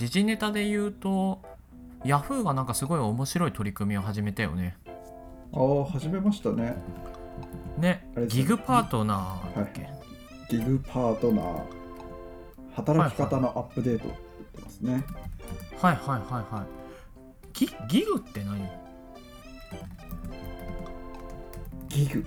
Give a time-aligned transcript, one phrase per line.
[0.00, 1.42] 時事ネタで言うと
[2.06, 4.78] ヤフーがなんかすごい面白い取り組みを始めたよね。
[5.52, 6.74] ああ始めましたね。
[7.76, 9.90] ねギグパートナーだっけ、
[10.48, 11.62] ギグパートナー。
[12.76, 15.04] 働き方のアップデートって言ってますね、
[15.82, 16.66] はい、はいはいはい。
[17.52, 18.66] ギギグって何？
[21.90, 22.24] ギグ。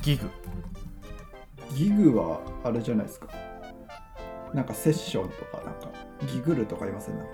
[0.00, 0.30] ギグ。
[1.74, 3.28] ギグはあれじゃないですか。
[4.54, 7.18] なんかセッションとかなんかギグルとか言いません？
[7.18, 7.32] なんか。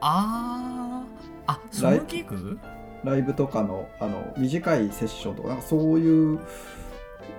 [0.00, 1.52] あー。
[1.52, 2.58] あそのギグ？
[3.04, 6.40] ライブとかのあの短いセッションとかなんかそういう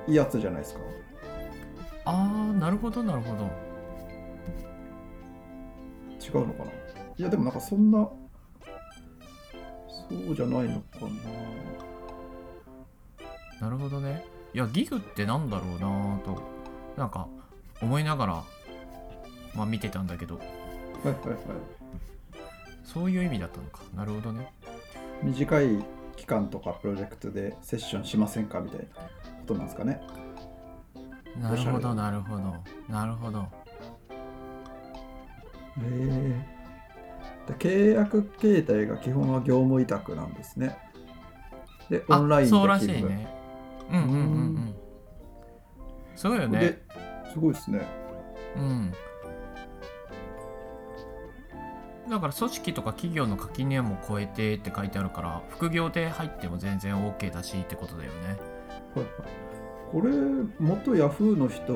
[0.08, 0.82] やつじゃないですか？
[2.06, 3.50] あーなるほどなるほど。
[6.20, 6.72] 違うのかな？
[6.72, 8.16] いやでもなんかそんなそ
[10.32, 11.06] うじゃないのか
[13.62, 13.68] な。
[13.68, 14.26] なるほどね。
[14.54, 16.44] いやギグってなんだろうなと
[16.98, 17.28] なんか
[17.82, 18.44] 思いながら
[19.56, 20.38] まあ見てたんだけど。
[20.38, 21.38] はいはいはい
[22.84, 23.80] そういう意味だったのか。
[23.95, 24.52] なるほどね。
[25.23, 25.84] 短い
[26.16, 29.02] 期間とかプロジェクトでセッションしませんかみたいなこ
[29.48, 30.02] となんですかね。
[31.42, 32.44] なるほどなるほど。
[32.90, 33.40] なるほど。
[33.40, 33.45] へ
[35.82, 36.45] え
[37.60, 40.78] 契約形態が基本は業務委託なんですね。
[41.90, 43.28] でオンラインでそうらしいね。
[43.92, 44.56] うんうんうんううん。
[44.56, 44.76] ん
[46.16, 46.60] すごいよね。
[46.60, 46.84] で
[47.34, 47.82] すごいですね。
[48.56, 48.94] うん
[52.09, 58.38] だから組織とか企業の垣根も超えてって書いてあるから副業で入っても全然 OK だしってことだよね。
[59.92, 60.12] これ
[60.60, 61.73] 元ヤフーの人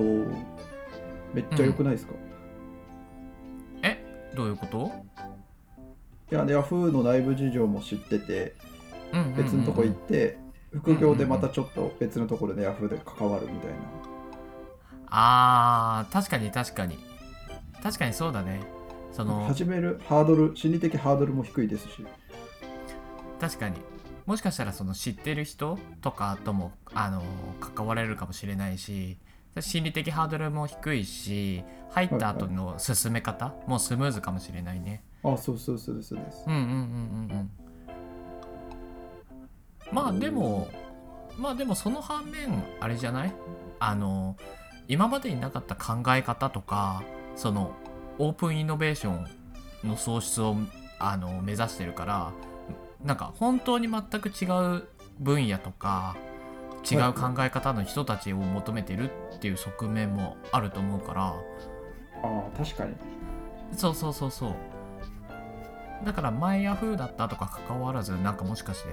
[1.34, 2.14] めっちゃ良くないですか、
[4.36, 4.92] どういうこと？
[6.32, 8.54] いやヤフーの内部事情も知ってて
[9.14, 9.44] うんうんうんうん。
[9.44, 10.38] 別のとこ行って、
[10.74, 13.76] 副業でまたちょっと別のところでヤフーで関わるみたいな、
[15.08, 17.00] あー確かに確かに。
[17.82, 18.62] 確かにそうだね
[19.18, 22.06] その始めるハードル心理的ハードルも低いですし。
[23.42, 23.78] 確かに。
[24.28, 27.24] もしかしたらその知ってる人とかともあの
[27.60, 29.18] 関われるかもしれないし
[29.60, 35.04] 心理的ハードルも低いし入った後の進め方もスムーズかもしれないね。
[35.24, 36.44] あそうそうそうですそうです。
[36.46, 36.80] うんうんうんうん
[37.32, 37.52] うん。
[39.92, 40.68] まあでも
[41.40, 43.34] まあでもその反面あれじゃない？
[43.80, 44.36] あの
[44.88, 47.02] 今までになかった考え方とか
[47.36, 47.72] その
[48.20, 49.28] オープンイノベーション
[49.84, 50.56] の創出を
[51.00, 52.32] あの目指してるから
[53.04, 54.46] なんか本当に全く違
[54.78, 54.84] う
[55.20, 56.16] 分野とか
[56.90, 61.24] 違う考え方の人たちを求めてるっていう側面もあると思うから。
[61.24, 61.36] あ
[62.24, 62.96] あ確かに。
[63.74, 64.56] そうそうそうそう。
[66.06, 68.90] だから前ヤフーだったとか関わらずなんかもしかして。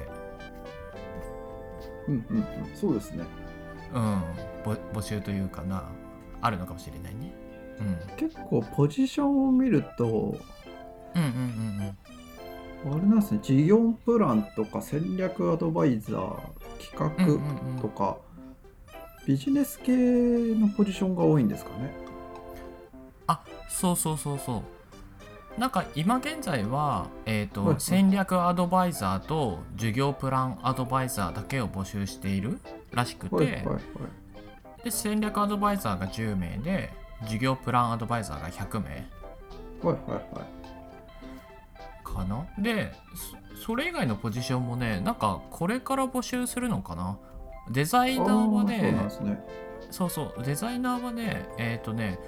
[2.09, 2.47] うんうんうん。
[2.75, 3.25] そうですね。
[3.95, 4.23] うん。
[4.65, 5.85] ぼ募集というかな
[6.41, 7.33] あるのかもしれないね。
[7.39, 7.44] うん
[8.17, 10.39] 結構ポジションを見ると
[11.15, 11.29] うんうん
[12.87, 13.41] うんあれなんですね。
[13.43, 16.37] 事業プランとか戦略アドバイザー
[16.91, 18.19] 企うん画とか、
[19.27, 19.93] ビジネス系
[20.55, 21.95] のポジションが多いんですかね。
[23.27, 24.63] あそうそうそうそ
[25.57, 25.61] う。
[25.61, 27.81] なんか今現在は、えーとはいはい。
[27.81, 32.59] 戦略アドバイザーと授業プランアドバイザーだけを募集している
[32.93, 33.81] らしくて、はいはいはい。
[34.85, 36.93] で戦略アドバイザーが10名で
[37.25, 38.91] 授業プランアドバイザーが100名。
[39.83, 42.05] はいはいはい。
[42.05, 42.47] かな？
[42.59, 42.93] で
[43.59, 47.19] そそれ以外のポジションもねなんかこれから募集するのかな？
[47.71, 49.45] デザイナーはあーそうね。
[49.91, 50.45] そうそう。
[50.45, 52.19] デザイナーはねえっ、とね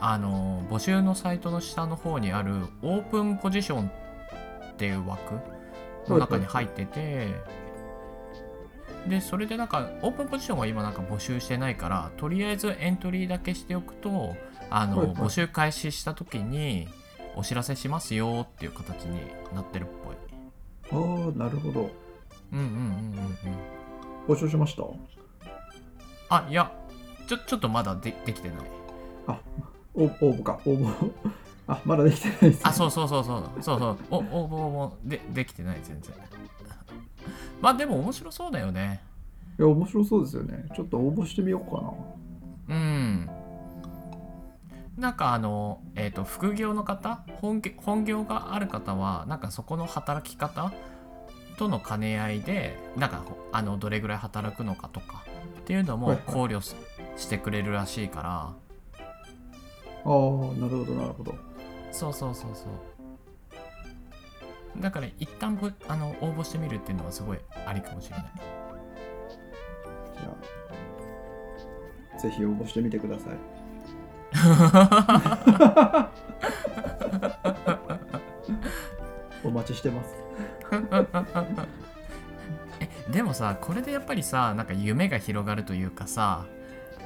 [0.00, 5.34] あの募集のサイトの下の方にあるオープンポジションっていう枠
[6.08, 7.34] の中に入ってて、
[9.08, 14.34] でそれでなんかオープンポジションは今なんか募集してないからとりあえずエントリーだけしておくと
[14.70, 15.16] あの、はいはい。
[15.16, 16.88] 募集開始した時に
[17.36, 19.20] お知らせしますよっていう形に
[19.54, 20.16] なってるっぽい。
[20.90, 21.90] ああなるほど。
[22.52, 23.26] うんうんうんうん
[24.28, 24.34] うん。
[24.34, 24.84] 募集しました？
[26.30, 26.72] あいや
[27.26, 28.58] ちょちょっとまだでできてない。
[29.26, 29.38] あ
[29.94, 31.12] お応募か応募。
[31.66, 33.62] あまだできてないです、ね、あそうそうそうそう。
[33.62, 33.98] そうそう。
[34.10, 36.14] お応募もでできてない全然
[37.60, 39.02] まあでも面白そうだよね。
[39.58, 40.66] いや面白そうですよね。
[40.74, 41.82] ちょっと応募してみようか
[42.68, 42.76] な。
[42.76, 43.30] うん。
[44.96, 47.24] なんかあのえっ、と副業の方？
[47.40, 50.72] 本業本業がある方はなんかそこの働き方
[51.56, 55.24] との兼ね合いでなんかあのどれぐらい働くのかとか
[55.60, 56.74] っていうのも考慮し,、
[57.16, 58.30] してくれるらしいから。
[58.30, 58.52] あ
[60.06, 61.34] あなるほどなるほど。
[61.90, 62.93] そうそうそうそう
[64.78, 68.26] だから一旦ぶあの応募してみるっていうのはすごいありかもしれない。
[70.18, 70.34] じゃ
[72.16, 73.34] あぜひ応募してみてください。
[79.54, 80.14] 待ちしてます。
[82.80, 86.44] えでもさこれでやっぱりさなんか夢が広がるというかさ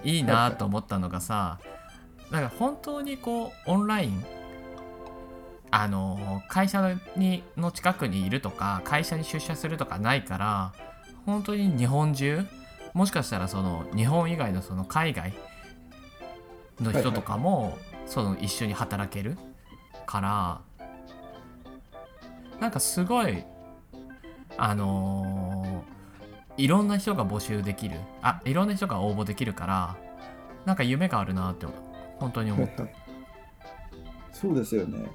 [0.03, 1.59] いいなと思ったのがさ
[2.31, 4.25] なんか本当にこうオンライン
[5.71, 10.73] あの会社にの近くにいるとか会社に出社するとかないから
[11.27, 12.47] 本当に日本中
[12.95, 15.35] もしかしたらその日本以外のその海外
[16.81, 17.77] の人とかも、
[18.07, 19.37] その一緒に働ける
[20.07, 20.61] から
[22.61, 23.45] なんかすごい
[24.57, 25.85] あの
[26.57, 28.01] いろんな人が募集できる。
[28.23, 29.97] あいろんな人が応募できるから
[30.65, 31.67] なんか夢があるなって
[32.19, 32.85] 本当に思った。
[34.33, 35.09] そうですよね。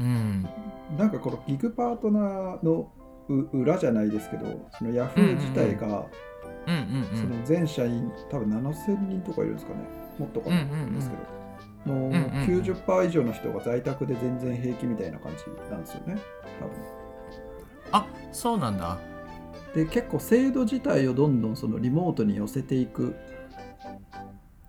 [0.00, 0.48] うん。
[0.96, 2.90] なんかこのギグパートナーの
[3.28, 6.06] う裏じゃないですけどそのヤフー自体が、
[6.66, 9.78] うんうんその全社員多分7000人とかいるんですかね。
[10.18, 10.56] もっとかも
[10.94, 11.16] ですけ
[11.86, 12.22] ど、のんうんうん。
[12.62, 16.18] 90%以上の人が在宅で全然平気みたいな感じなんですよね。
[16.60, 16.74] 多分。
[17.92, 18.98] あそうなんだ。
[19.74, 23.16] で結構制度自体をどんどんそのリモートに寄せていくうんうんうん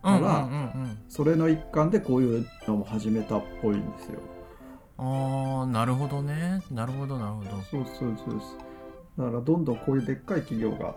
[0.04, 0.98] あらうん。
[1.10, 4.20] それの一環でこういうのも始めたっぽいんですよ
[5.02, 6.62] あーなるほどね。
[6.72, 7.50] なるほどなるほど。
[7.64, 8.56] そうそうそうです
[9.18, 10.96] だからどんどんこういうでっかい企業が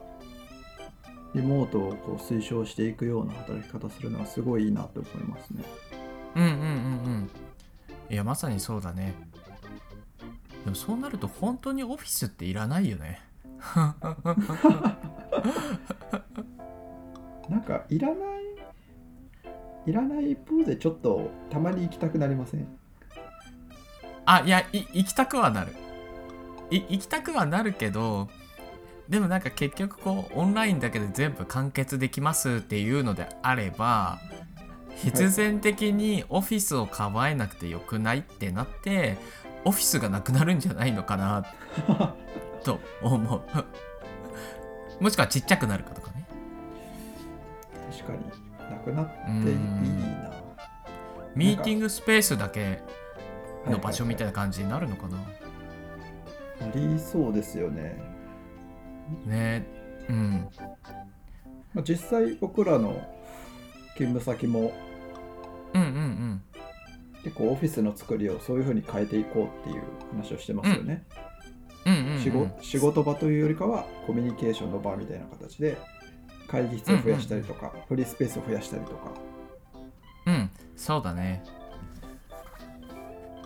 [1.35, 5.65] リモートをこう推奨していくような働き方するのはすごいいいなと思いますね。
[6.37, 6.61] うんうんうんう
[7.23, 7.31] ん。
[8.11, 9.15] いやまさにそうだね。
[10.65, 13.21] でもそうなると本当にオフィスっていらないよね。
[17.49, 18.19] なんかいらない
[19.87, 22.67] いらない一方でちょっとたまに行きたくなりません？
[24.27, 25.75] あいやい行きたくはなる。
[26.71, 28.29] い行きたくはなるけど
[29.09, 34.19] でもなんか結局こうオンラインだけで全部完結できますっていうのであれば
[34.97, 39.19] 必然的にオフィスを構えなくてよくないってなって
[39.65, 41.45] オフィスがなくなるんじゃないのかな
[42.65, 45.03] と思う。
[45.03, 46.27] もしくはちっちゃくなるかとかね。
[47.91, 49.07] 確かになくなっ
[49.43, 50.23] ていいうん。
[50.23, 50.31] な
[51.35, 52.81] ミーティングスペースだけ
[53.71, 58.03] の場所みたいな、な感じになるのかな、ありそうですよね、
[59.27, 59.67] ね。
[60.09, 60.49] うん。
[61.73, 63.03] まあ、実際僕らの
[63.95, 64.73] 勤務先も
[65.75, 66.43] うんうんうん。
[67.25, 69.83] 結構オフィスの作りをそういうふうに変えていこうっていう
[70.13, 71.05] 話をしてますよね、
[71.87, 72.21] うんうんうん。
[72.21, 75.77] 仕事仕事場というよりかはコミュニケーションの場みたいな形で
[76.49, 79.13] 会議室を増やしたりとか、フリースペースを増やしたりとか。
[80.27, 80.51] うん。
[80.77, 81.43] そうだね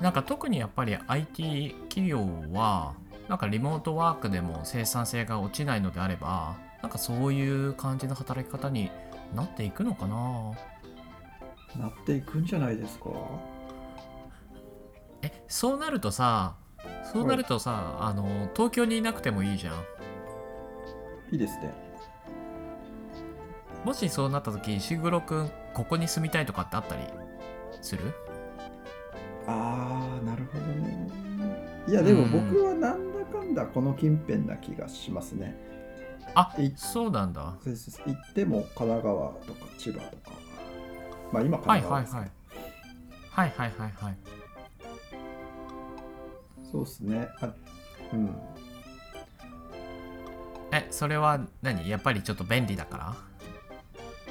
[0.00, 2.20] なんか特にやっぱり IT 企業
[2.52, 2.94] は
[3.28, 8.90] なんかリモートワークでも生産性が落ちないのであればなんかそういう感じの働き方に
[9.34, 10.52] なっていくのかな？
[11.76, 13.10] なっていくんじゃないですか？
[15.22, 16.54] えそうなるとさ
[17.12, 19.74] そうなるとさ、あの東京にいなくてもいいじゃん。
[21.32, 21.74] いいですね。
[23.84, 27.02] もしそうなった時石黒くんここに住みたいとかってあったり
[27.82, 28.14] する？
[29.50, 31.08] ああなるほどね。
[31.88, 35.56] いやでもうん僕はなんだかんだこの近辺な気がしますね。
[36.34, 37.56] あいそうなんだ。
[37.64, 38.00] そうです。
[38.04, 40.32] 行っても神奈川とか千葉とか。
[41.32, 42.30] まあ今はい神奈川ですはい
[43.30, 43.92] はいはいはいはい。
[44.04, 44.16] はい
[46.70, 47.28] そうですね。
[47.40, 47.50] あ
[48.12, 48.36] うん。
[50.70, 51.88] えそれは何？
[51.88, 53.16] やっぱりちょっと便利だから？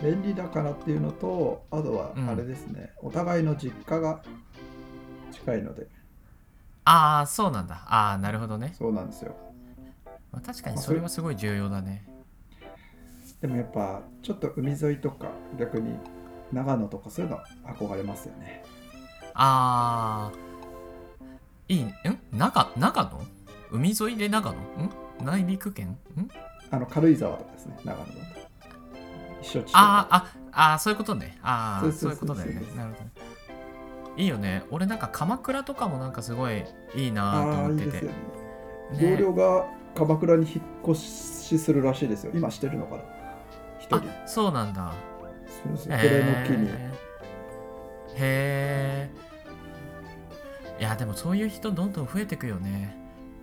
[0.04, 2.30] 便利だからっていうのとあとはうん。
[2.30, 4.22] あれですね、お互いの実家が
[5.48, 5.88] 近いので。
[6.84, 7.76] ああそうなんだ。
[7.88, 9.34] ああなるほどね、そうなんですよ。
[10.32, 12.06] まあ、確かにそれはすごい重要だね。
[13.42, 15.96] でもやっぱちょっと海沿いとか逆に
[16.52, 18.64] 長野とかそういうの憧れますよね。
[19.34, 20.38] ああ
[21.70, 21.84] いい。
[21.86, 22.20] ねん？
[22.38, 23.22] 長長野？
[23.72, 24.58] 海沿いで長野？
[24.58, 24.92] ん？
[25.24, 26.30] 内陸県ん？
[26.72, 28.12] あの軽井沢とかですね長野だ
[29.74, 30.16] あー
[30.52, 31.38] ああーそういうことね。
[31.42, 32.62] ああそそういうことだよね。
[32.76, 33.12] なるほどね
[34.18, 34.64] いいよね。
[34.72, 36.64] 俺なんか鎌倉とかもなんかすごい
[36.96, 38.10] いいなと思ってて。
[39.00, 42.32] 同僚が鎌倉に引っ越しするらしいですよ。
[42.34, 43.04] 今してるのかな
[43.80, 43.98] 一人。
[43.98, 44.94] あそうなんだ。
[45.64, 46.70] そうですねこれの機に、
[48.16, 49.10] へえ
[50.80, 52.96] いやでもそういう人どんどん増えてくよね。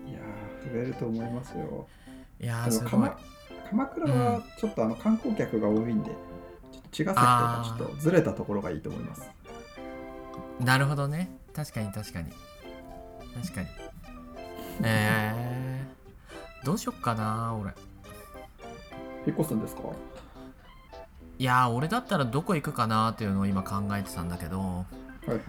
[0.07, 1.87] いやー増えると思いますよ。
[2.41, 2.93] いやすごい。
[2.93, 3.19] も鎌
[3.71, 9.31] 鎌倉はちょっとあの観光客が多いんで、ちょっと茅ヶ崎とかちょっとずれたところがいいと思います
[10.61, 11.31] なるほどね。
[11.55, 12.33] 確かに確かに。
[13.43, 13.67] 確かに。
[14.83, 17.73] えー、どうしよっかな俺。
[19.27, 19.83] 引っ越すんですか？
[21.39, 24.59] いやー俺だったらどこ行くかなっていうのを今考えてたんだけど。
[24.61, 24.85] は
[25.27, 25.41] いはい。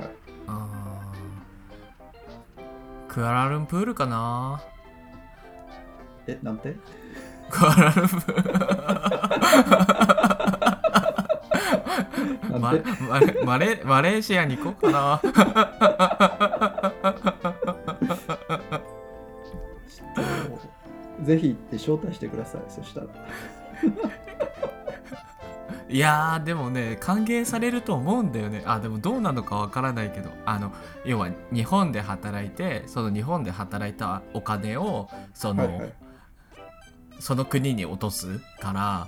[0.47, 4.62] あークアラルンプールかな。
[6.27, 6.75] えなんて？
[7.50, 8.41] クアラルンプー
[10.09, 10.14] ル
[12.59, 12.89] マなんて
[13.41, 15.21] ママレマレーシアに行こうかな。
[21.24, 23.07] ぜひ行って招待してくださいそしたら。
[25.88, 28.63] いやーでもね歓迎されると思うんだよね。
[28.65, 30.29] あでもどうなのかわからないけど。
[30.45, 30.71] あの
[31.05, 35.93] 要は日本で働いてその日本で働いたお金をその、はいはい。
[37.19, 39.07] その国に落とすから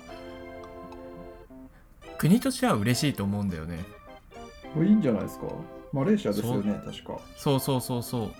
[2.18, 3.84] 国としては嬉しいと思うんだよね。
[4.76, 5.46] いいんじゃないですか？
[5.92, 7.18] マレーシアですよね確か。
[7.36, 8.30] そうそうそうそう。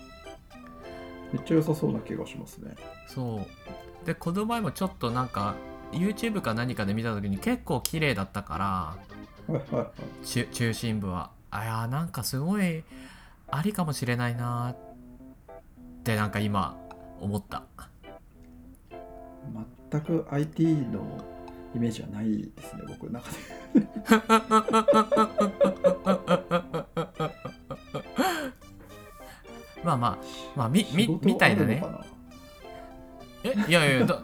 [1.33, 2.75] めっちゃ良さそうな気がしますね。
[3.07, 3.47] そ
[4.03, 4.07] う。
[4.07, 5.55] でこの前もちょっとなんか
[5.93, 8.59] YouTube か何かで見た時に結構綺麗だったか
[9.49, 9.59] ら
[10.25, 11.31] 中中心部は。
[11.51, 12.85] あいやーなんかすごい
[13.51, 14.77] ありかもしれないなーっ
[16.05, 16.79] てなんか今
[17.21, 17.65] 思った。
[19.91, 21.25] 全く IT の
[21.75, 23.37] イメージはないですね僕の中で
[29.85, 30.19] まあまあ
[30.57, 31.85] まあみみみたいなね。
[33.45, 33.55] え？
[33.69, 34.21] いやいやだ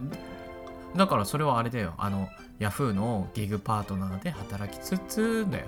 [0.96, 1.94] だからそれはあれだよ。
[1.98, 5.66] あのヤフーのギグパートナーで働きつつだよ。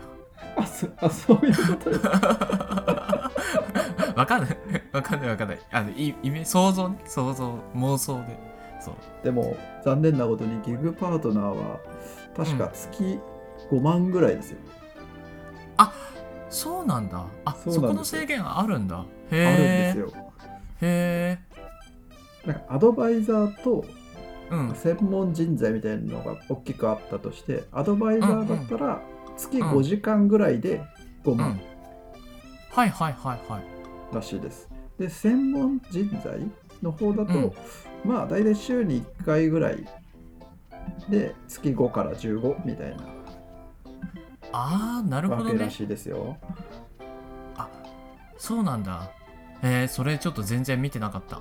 [0.57, 1.91] なあそあそういうこと？
[1.91, 2.07] で す
[4.17, 4.57] わかんない。
[4.93, 5.61] わかんないわかんない。
[5.71, 6.99] あのいイメ想像ね。
[7.07, 8.37] 想像妄想で。
[8.81, 8.95] そう。
[9.23, 11.79] でも残念なことにギグパートナーは
[12.37, 13.19] 確か月
[13.71, 14.59] 5万ぐらいですよ、
[16.57, 17.27] そうなんだ。
[17.45, 19.01] あそこの制限あるんだ。
[19.01, 20.13] あるんへえですよ。
[20.81, 23.85] へえなんかアドバイザーと
[24.51, 24.75] うん。
[24.75, 29.03] 専門人材みたいなのが大きくあったとしてアドバイザーだったら
[29.37, 29.71] 月うん。
[29.71, 30.81] 5時間ぐらいで
[31.25, 31.61] 5万うん。
[32.71, 34.15] はいはいはいはい。
[34.15, 34.71] らしいです。
[34.99, 36.41] で専門人材
[36.83, 37.53] の方だと、うん。
[38.05, 39.85] まあ大体週に1回ぐらい
[41.11, 43.16] で月5から15みたいな
[44.59, 45.53] あーなるほわどね。
[45.53, 46.39] けらしいですよ。
[48.39, 49.11] そうなんだ。
[49.63, 51.41] えー、それちょっと全然見てなかった。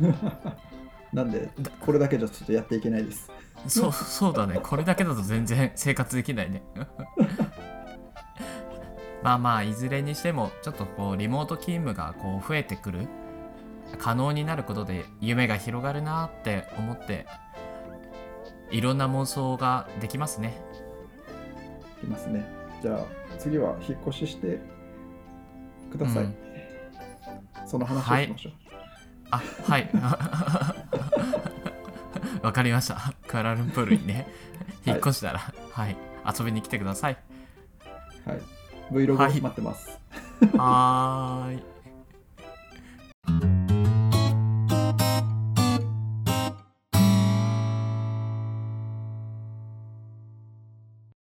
[1.12, 3.30] なんでだこれだけじゃちょっとやっていけないです。
[3.66, 4.60] そうそうだね。
[4.62, 6.62] これだけだと全然生活できないね。
[9.22, 13.08] まあまあいずれにしてもちょっとこうリモート勤務がこう増えてくる。
[13.96, 17.26] 可能になることで夢が広がるなって思って
[18.70, 20.60] いろんな妄想ができますね。
[20.67, 20.67] い
[21.98, 22.46] きますね。
[22.82, 23.06] じゃあ
[23.38, 24.60] 次は引っ越しして
[25.90, 26.24] ください。
[26.24, 26.34] うん
[27.66, 28.52] その話をしましょう。
[29.30, 29.90] あはい
[32.42, 34.26] わかりましたクアラルンプールにね
[34.86, 35.96] 引っ越したらはい、
[36.38, 37.18] 遊びに来てください
[38.24, 38.40] はい。
[38.90, 40.00] Vlog はい待ってます。
[40.56, 41.62] はーい